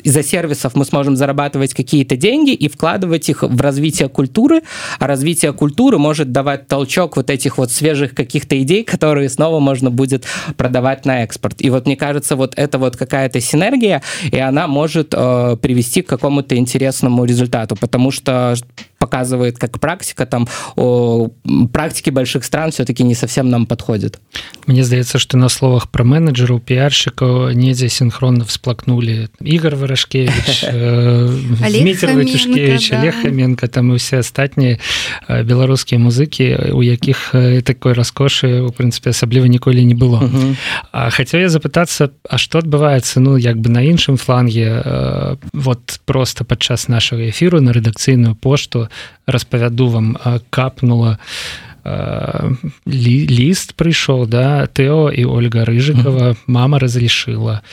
[0.05, 4.63] из-за сервисов мы сможем зарабатывать какие-то деньги и вкладывать их в развитие культуры.
[4.99, 9.91] А развитие культуры может давать толчок вот этих вот свежих каких-то идей которые снова можно
[9.91, 11.57] будет продавать на экспорт.
[11.61, 16.09] И вот мне кажется вот это вот какая-то синергия и она может э, привести к
[16.09, 17.77] какому-то интересному результату.
[17.77, 18.55] Потому что
[19.03, 21.29] показывает как практика там о
[21.73, 24.21] практике больших стран все-таки не совсем нам подходит.
[24.67, 33.23] Мне здаецца что на словах про менеджеру пиарщика недзе синхронно всплакнули игорь выражкевич дмитрийшкевич олег
[33.23, 34.79] хаменко там и все астатнія
[35.29, 40.23] э, беларускія музыкі у якіх э, такой раскошы у прынцыпе асабліва ніколі не было.
[40.93, 46.45] Хотел я запытаться А что адбываецца ну як бы на іншым фланге э, вот просто
[46.45, 48.89] падчас нашага эфиру на рэдакцыйную пошту
[49.26, 50.18] распавяду вам
[50.50, 51.18] капнула
[52.86, 57.64] ли, ліст прыйшоў да Тео і Ольга рыжыкова мама разрешила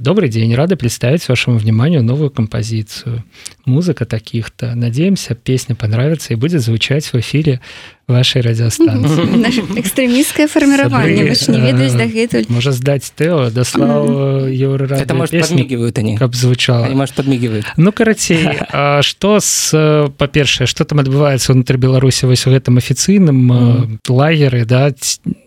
[0.00, 0.54] добрый день.
[0.54, 3.24] Рады представить вашему вниманию новую композицию.
[3.64, 4.74] Музыка таких-то.
[4.74, 7.60] Надеемся песня понравится и будет звучать в эфире
[8.06, 9.78] вашей радиостанции.
[9.80, 11.24] Экстремистское формирование.
[11.24, 11.72] Не
[12.06, 13.50] ведаюць можа сдать тео?
[13.50, 16.16] Дослал это может подмигивают они.
[16.16, 17.66] как звучало может подмигивают.
[17.76, 18.48] Ну карацей
[19.02, 24.92] что с по-першае что там адбываецца внутри беларусі вось у гэтым афіцыйным лагеры да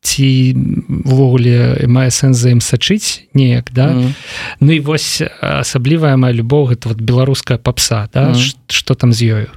[0.04, 3.96] цівогуле мае сэнс за ім сачыць неяк да
[4.61, 8.35] ну і вось асаблівая моя любоў гэта вот беларуская попса да
[8.69, 9.49] что там з ёю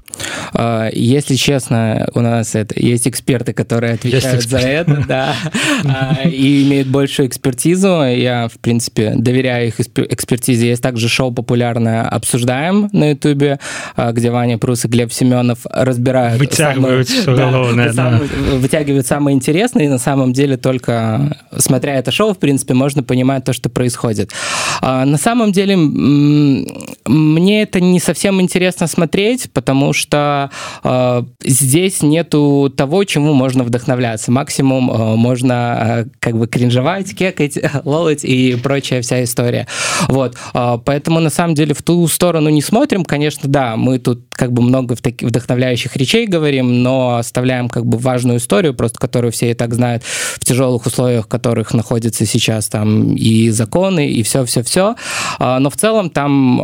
[0.93, 5.35] если честно у нас это есть эксперты, которые отвечают за это, да,
[5.83, 8.03] а, и имеют большую экспертизу.
[8.03, 10.69] Я, в принципе, доверяю их экспертизе.
[10.69, 13.59] Есть также шоу популярное «Обсуждаем» на Ютубе,
[13.95, 16.39] а, где Ваня Прус и Глеб Семенов разбирают...
[16.39, 18.21] Вытягивают самое, головное, да.
[18.53, 23.43] Вытягивают самое интересное, и на самом деле только смотря это шоу, в принципе, можно понимать
[23.43, 24.31] то, что происходит.
[24.80, 30.50] А, на самом деле, мне это не совсем интересно смотреть, потому что
[31.42, 34.30] здесь нету того, чему можно вдохновляться.
[34.30, 39.66] Максимум э, можно как бы кринжевать, кекать, лолать и прочая вся история.
[40.08, 40.36] Вот.
[40.52, 43.04] Поэтому на самом деле в ту сторону не смотрим.
[43.04, 48.38] Конечно, да, мы тут как бы много вдохновляющих речей говорим, но оставляем как бы важную
[48.38, 53.14] историю, просто которую все и так знают в тяжелых условиях, в которых находятся сейчас там
[53.14, 54.96] и законы, и все-все-все.
[55.38, 56.60] Но в целом там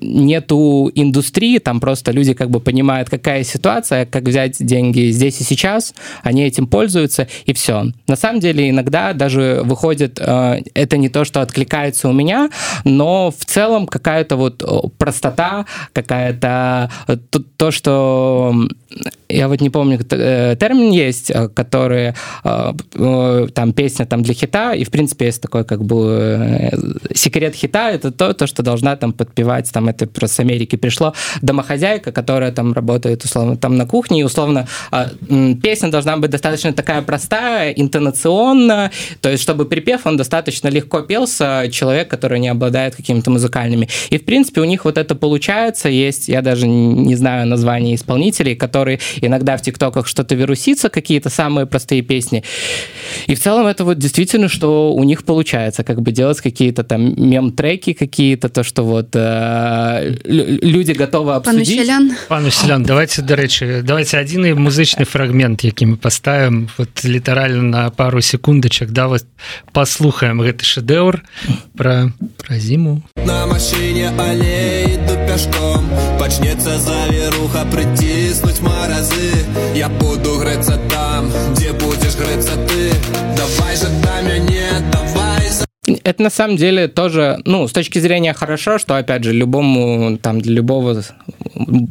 [0.00, 5.44] нету индустрии, там просто люди как бы понимают, какая ситуация, как взять деньги здесь и
[5.44, 7.86] сейчас, они этим пользуются, и все.
[8.06, 12.50] На самом деле, иногда даже выходит, э, это не то, что откликается у меня,
[12.84, 14.62] но в целом какая-то вот
[14.98, 18.54] простота, какая-то э, то, то, что
[19.28, 24.90] я вот не помню, э, термин есть, который там песня там для хита, и в
[24.90, 26.70] принципе есть такой как бы
[27.14, 31.14] секрет хита, это то, то что должна там подпевать, там это просто с Америки пришло,
[31.40, 34.66] домохозяйка, которая там работает условно там на кухне, и условно
[35.62, 41.68] песня должна быть достаточно такая простая, интонационная, то есть чтобы припев, он достаточно легко пелся,
[41.70, 43.88] человек, который не обладает какими-то музыкальными.
[44.10, 48.54] И, в принципе, у них вот это получается, есть, я даже не знаю название исполнителей,
[48.54, 52.42] которые которые иногда в ТикТоках что-то вирусится, какие-то самые простые песни.
[53.28, 57.14] И в целом это вот действительно, что у них получается, как бы делать какие-то там
[57.30, 61.68] мем-треки какие-то, то, что вот э, люди готовы обсудить.
[61.68, 62.10] Пану Селян.
[62.28, 67.90] Пану Селян, давайте, до речи, давайте один музычный фрагмент, який мы поставим вот литерально на
[67.90, 69.24] пару секундочек, да, вот
[69.72, 71.22] послухаем гэты шедевр
[71.76, 73.02] про, про зиму.
[73.16, 79.31] На машине аллеи иду пешком, почнется завируха, притиснуть морозы.
[79.75, 82.91] Я буду греться там, где будешь греться ты.
[83.35, 85.27] Давай же там не давай
[86.03, 90.41] это на самом деле тоже, ну, с точки зрения хорошо, что, опять же, любому, там,
[90.41, 91.01] для любого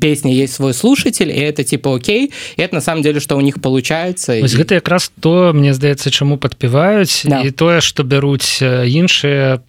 [0.01, 3.41] песни есть свой слушатель, и это типа окей, и это на самом деле, что у
[3.41, 4.37] них получается.
[4.41, 4.61] Вось, и...
[4.61, 7.41] это как раз то, мне здаецца, чаму подпеваюць да.
[7.41, 9.61] і тое, што бяруць іншыя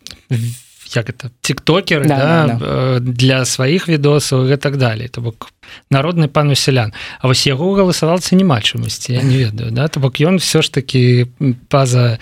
[0.95, 2.99] як это тиктокеры да, да, да, да.
[2.99, 5.51] для сваіх відосаў і так далее то бок
[5.90, 9.88] народны пан сялян А вось яго галасавалцы няма чамусьці я не ведаю да?
[9.88, 11.26] То бок ён все ж таки
[11.68, 12.18] паза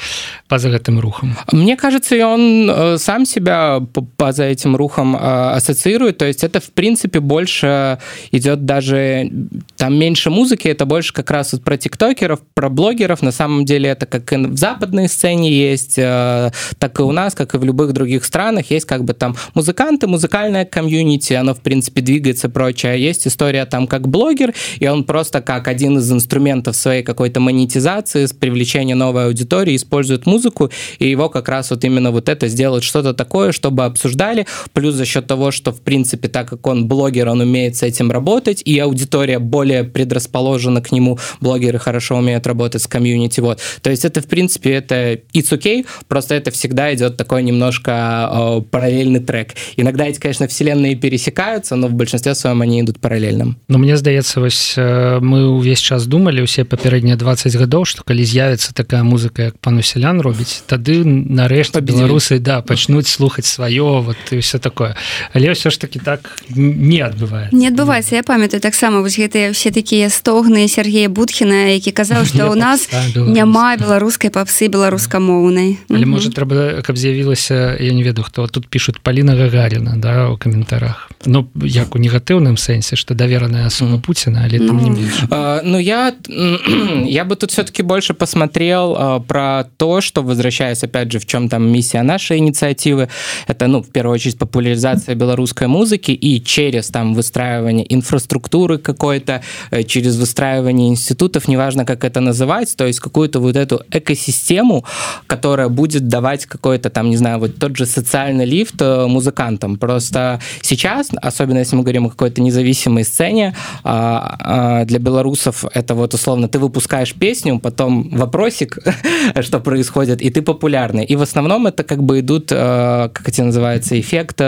[0.48, 1.36] паза гэтым рухам.
[1.52, 3.80] Мне кажется он э, сам себя
[4.16, 6.18] паза этим рухом э, ассоциирует.
[6.18, 7.98] То есть это в принципе больше
[8.32, 9.30] идет даже
[9.76, 13.22] там меньше музыки это больше как раз вот про тиктокеров про блогеров.
[13.22, 17.34] На самом деле это как и в западной сцене есть э, так и у нас
[17.34, 18.70] как и в любых других странах.
[18.70, 23.39] Есть как бы там музыканты музыкальная комьюнити оно в принципе двигается прочее а есть история
[23.70, 29.26] там как блогер, и он просто как один из инструментов своей какой-то монетизации, привлечения новой
[29.26, 33.84] аудитории использует музыку, и его как раз вот именно вот это сделать что-то такое, чтобы
[33.84, 37.82] обсуждали, плюс за счет того, что в принципе, так как он блогер, он умеет с
[37.82, 43.60] этим работать, и аудитория более предрасположена к нему, блогеры хорошо умеют работать с комьюнити, вот.
[43.82, 48.60] То есть это в принципе это it's okay, просто это всегда идет такой немножко э,
[48.70, 49.54] параллельный трек.
[49.76, 53.96] Иногда эти, конечно, вселенные пересекаются, но в большинстве своем они идут параллельно паралельным но мне
[53.96, 59.50] здаецца вось мы увесь час думалі усе папярэднія 20 гадоў что калі з'явіцца такая музыка
[59.50, 64.96] як пану сялян робіць тады нарэшта беларусы да пачнуць слухаць сваё вот і все такое.
[65.32, 69.70] Але ўсё ж таки так не адбывае не адбываецца я памятаю таксама вось гэтыя все
[69.70, 75.78] такія стогны Сергея будхіна які казаў что у нас няма беларускай папсы беларускамоўнай.
[75.90, 80.36] Але можа трэба каб з'явілася я не ведаю хто тут пишут Паліна гагарина да у
[80.36, 81.10] каментарах.
[81.26, 84.00] Ну як у негатыўным сэнсе что доверенная особа.
[84.00, 85.28] Путина, или там не меньше?
[85.30, 86.14] А, ну, я,
[87.04, 91.48] я бы тут все-таки больше посмотрел а, про то, что, возвращаясь, опять же, в чем
[91.48, 93.08] там миссия нашей инициативы,
[93.46, 99.82] это, ну, в первую очередь, популяризация белорусской музыки и через там выстраивание инфраструктуры какой-то, э,
[99.82, 104.84] через выстраивание институтов, неважно, как это называть, то есть какую-то вот эту экосистему,
[105.26, 109.76] которая будет давать какой-то там, не знаю, вот тот же социальный лифт э, музыкантам.
[109.76, 115.94] Просто сейчас, особенно если мы говорим о какой-то независимой сцене а, а, для белорусов это
[115.94, 118.78] вот условно ты выпускаешь песню, потом вопросик,
[119.40, 121.04] что происходит, и ты популярный.
[121.04, 124.40] И в основном это как бы идут, а, как это называется, эффект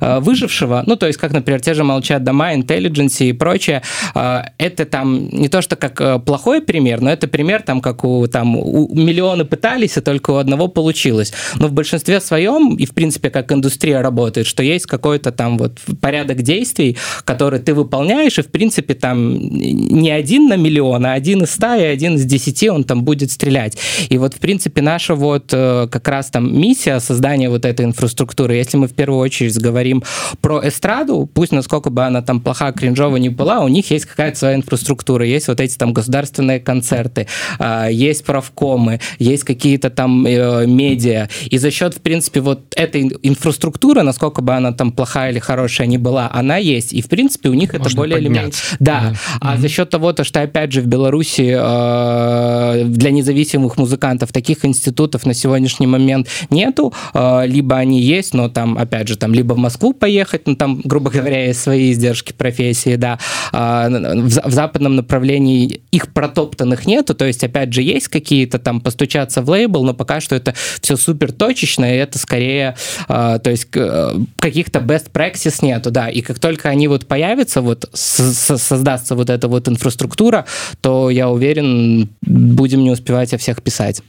[0.00, 0.82] выжившего.
[0.86, 3.82] Ну, то есть, как, например, те же молчат дома, intelligence и прочее.
[4.14, 8.56] Это там не то, что как плохой пример, но это пример там, как у, там,
[8.56, 11.32] у миллионы пытались, и только у одного получилось.
[11.56, 15.78] Но в большинстве своем, и в принципе, как индустрия работает, что есть какой-то там вот
[16.00, 21.12] порядок действий, который ты выполняешь выполняешь, и, в принципе, там не один на миллион, а
[21.12, 23.78] один из ста и один из десяти он там будет стрелять.
[24.08, 28.54] И вот, в принципе, наша вот э, как раз там миссия создания вот этой инфраструктуры,
[28.54, 30.02] если мы в первую очередь говорим
[30.40, 34.38] про эстраду, пусть насколько бы она там плоха, кринжова не была, у них есть какая-то
[34.38, 37.26] своя инфраструктура, есть вот эти там государственные концерты,
[37.58, 43.10] а, есть правкомы, есть какие-то там э, медиа, и за счет, в принципе, вот этой
[43.22, 47.48] инфраструктуры, насколько бы она там плохая или хорошая не была, она есть, и, в принципе,
[47.48, 48.52] у них это более или менее.
[48.78, 49.00] Да.
[49.00, 49.14] да.
[49.40, 49.60] А mm-hmm.
[49.60, 55.26] за счет того, то, что опять же в Беларуси э, для независимых музыкантов таких институтов
[55.26, 59.58] на сегодняшний момент нету, э, либо они есть, но там опять же там либо в
[59.58, 63.18] Москву поехать, ну там грубо говоря есть свои издержки профессии, да.
[63.52, 68.80] Э, в, в западном направлении их протоптанных нету, то есть опять же есть какие-то там
[68.80, 72.76] постучаться в лейбл, но пока что это все супер точечно, и это скорее,
[73.08, 76.08] э, то есть э, каких-то best practice нету, да.
[76.08, 80.46] И как только они вот появятся, вот создастся вот эта вот инфраструктура,
[80.80, 84.02] то я уверен, будем не успевать о всех писать.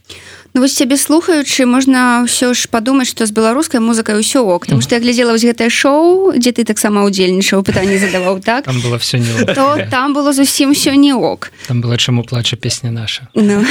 [0.58, 4.66] Ну, вось цябе слухаючы можна ўсё ж падумаць што з беларускай музыкай ўсё ок.
[4.66, 8.66] Там што я глядзела вось гэтае шоу дзе ты таксама удзельнічаў пытанне задаваў так?
[8.66, 11.54] Там было все не то там было зусім все не ок.
[11.70, 13.30] Там было чаму плача песня наша.
[13.38, 13.62] Ну.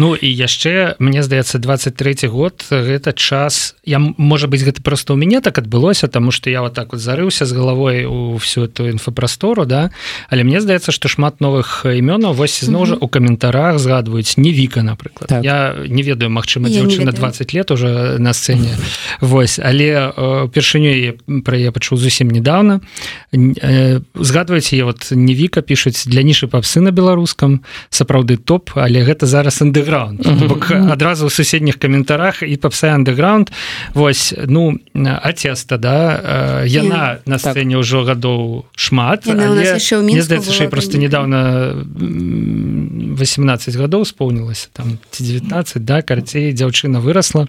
[0.00, 5.20] ну і яшчэ мне здаецца 23 год гэта час я можа быть гэта просто у
[5.20, 8.88] мяне так адбылося тому что я вот так вот зарыўся з головой у всю эту
[8.88, 9.92] інфапрастору да.
[10.32, 14.80] Але мне здаецца что шмат новых імёнаў вось зноў жа у каментарах згадваюць не віка
[14.80, 15.28] напрыклад.
[15.28, 15.44] Так.
[15.44, 18.78] я не ведаю Мачыма дзяўчына 20 лет уже на сцэне.
[19.20, 20.08] Вось але
[20.46, 22.80] упершыню пра я пачуў зусім недавно
[23.32, 29.26] згадваеце я вот не віка пишуць для нішы папсы на беларускам сапраўды топ але гэта
[29.26, 30.26] зараз андеграунд
[30.70, 33.50] адразу у суседніх каментарах і папса андеграунд
[33.94, 36.62] Вось ну ацеста да?
[36.66, 37.52] Яна на так.
[37.52, 46.99] сцэне ўжо гадоў шмат здаецца просто недавно 18 гадоў споўнілася там 19 да карцей дзяўчына
[46.99, 47.47] выросла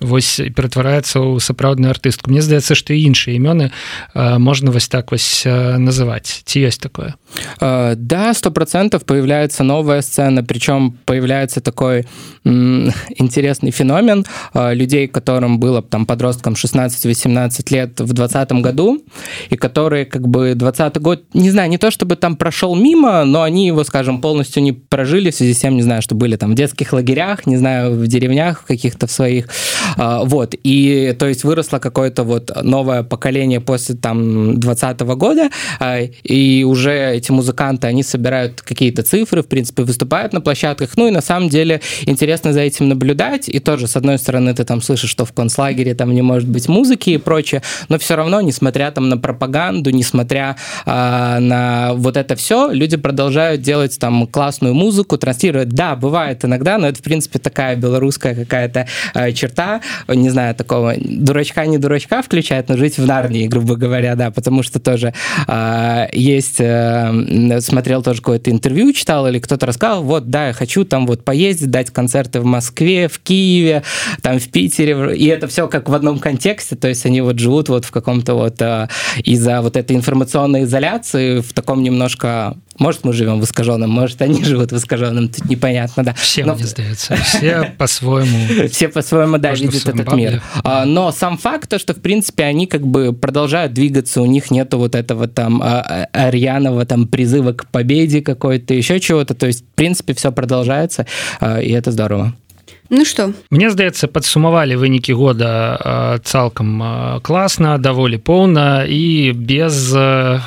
[0.00, 3.70] вось ператвараецца ў сапраўдную артыстку Мне здаецца што іншыя імёны
[4.14, 7.14] можна вось так вось называть ці ёсць такое
[7.60, 12.06] да сто процентов появляется новая сцена причем появляется такой
[12.44, 14.24] интересный феномен
[14.54, 19.02] людей которым было там подросткам 16-18 лет в двадцатом году
[19.50, 23.42] и которые как бы 20 год не знаю не то чтобы там прошел мимо но
[23.42, 26.52] они его скажем полностью не прожили в связи с тем не знаю что были там
[26.52, 29.47] в детских лагерях не знаю в деревнях каких-то своих
[29.97, 35.49] вот и то есть выросло какое-то вот новое поколение после там двадцатого года
[36.23, 40.91] и уже эти музыканты, они собирают какие-то цифры, в принципе, выступают на площадках.
[40.95, 43.49] Ну и на самом деле интересно за этим наблюдать.
[43.49, 46.67] И тоже, с одной стороны, ты там слышишь, что в концлагере там не может быть
[46.67, 50.89] музыки и прочее, но все равно, несмотря там на пропаганду, несмотря э,
[51.39, 55.69] на вот это все, люди продолжают делать там классную музыку, транслировать.
[55.69, 60.95] Да, бывает иногда, но это, в принципе, такая белорусская какая-то э, черта, не знаю, такого
[60.97, 65.13] дурачка, не дурачка включает, но жить в Нарнии, грубо говоря, да, потому что тоже
[65.47, 70.85] э, есть э, смотрел тоже какое-то интервью, читал, или кто-то рассказал, вот, да, я хочу
[70.85, 73.83] там вот поездить, дать концерты в Москве, в Киеве,
[74.21, 77.69] там в Питере, и это все как в одном контексте, то есть они вот живут
[77.69, 78.89] вот в каком-то вот а,
[79.23, 84.43] из-за вот этой информационной изоляции в таком немножко может, мы живем в искаженном, может, они
[84.45, 86.13] живут в искаженном, тут непонятно, да.
[86.13, 86.55] Все, Но...
[86.55, 88.67] мне сдается, все по-своему.
[88.69, 90.41] Все по-своему, да, видят этот мир.
[90.63, 94.51] А, но сам факт, то, что, в принципе, они как бы продолжают двигаться, у них
[94.51, 99.47] нету вот этого там а, а, рьяного там призыва к победе какой-то, еще чего-то, то
[99.47, 101.05] есть, в принципе, все продолжается,
[101.41, 102.33] и это здорово.
[102.89, 103.31] Ну что?
[103.49, 109.95] Мне здаецца падсумавалі вынікі года цалкам класна даволі поўна і без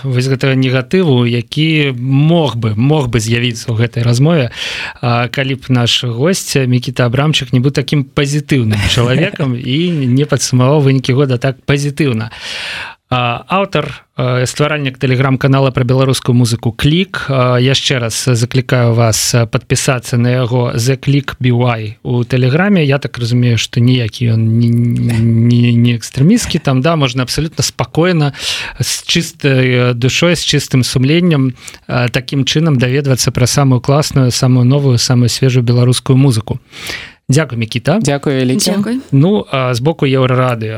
[0.04, 4.52] вось гэтага негатыву які мог бы мог бы з'явіцца ў гэтай размове.
[5.00, 9.78] Калі б наш гость мікіта абрамчык не быў таким пазітыўным чалавекам і
[10.12, 12.30] не падсумаваў вынікі года так пазітыўна.
[12.30, 17.30] а аўтар стваральнік тэлеграм-канала пра беларускую музыку клік.
[17.60, 22.82] Яшчэ раз заклікаю вас подпісацца на яго за клік бівай у тэлеграме.
[22.82, 28.32] Я так разумею что ніякі ён не, не, не экстрэміскі там да можна абсолютно спакойна
[28.80, 31.54] з чыстай душой з чыстым сумленнем
[31.86, 36.58] таким чынам даведвацца пра самую класную самую новую самую свежую беларускую музыку.
[36.58, 39.00] а Дякую мікіта Дякую.
[39.12, 40.70] Ну з боку еўрарады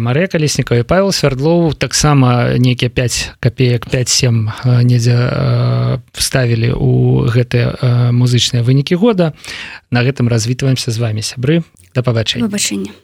[0.00, 4.48] Марыя калеснікава і Павел свярдлоў таксама нейкія 5 копеек 57
[4.88, 5.16] недзе
[6.12, 6.90] вставілі у
[7.28, 9.36] гэтыя музычныя вынікі года.
[9.90, 11.20] На гэтым развітваемся з вами.
[11.20, 12.96] Сябры да пабачэння выбачэння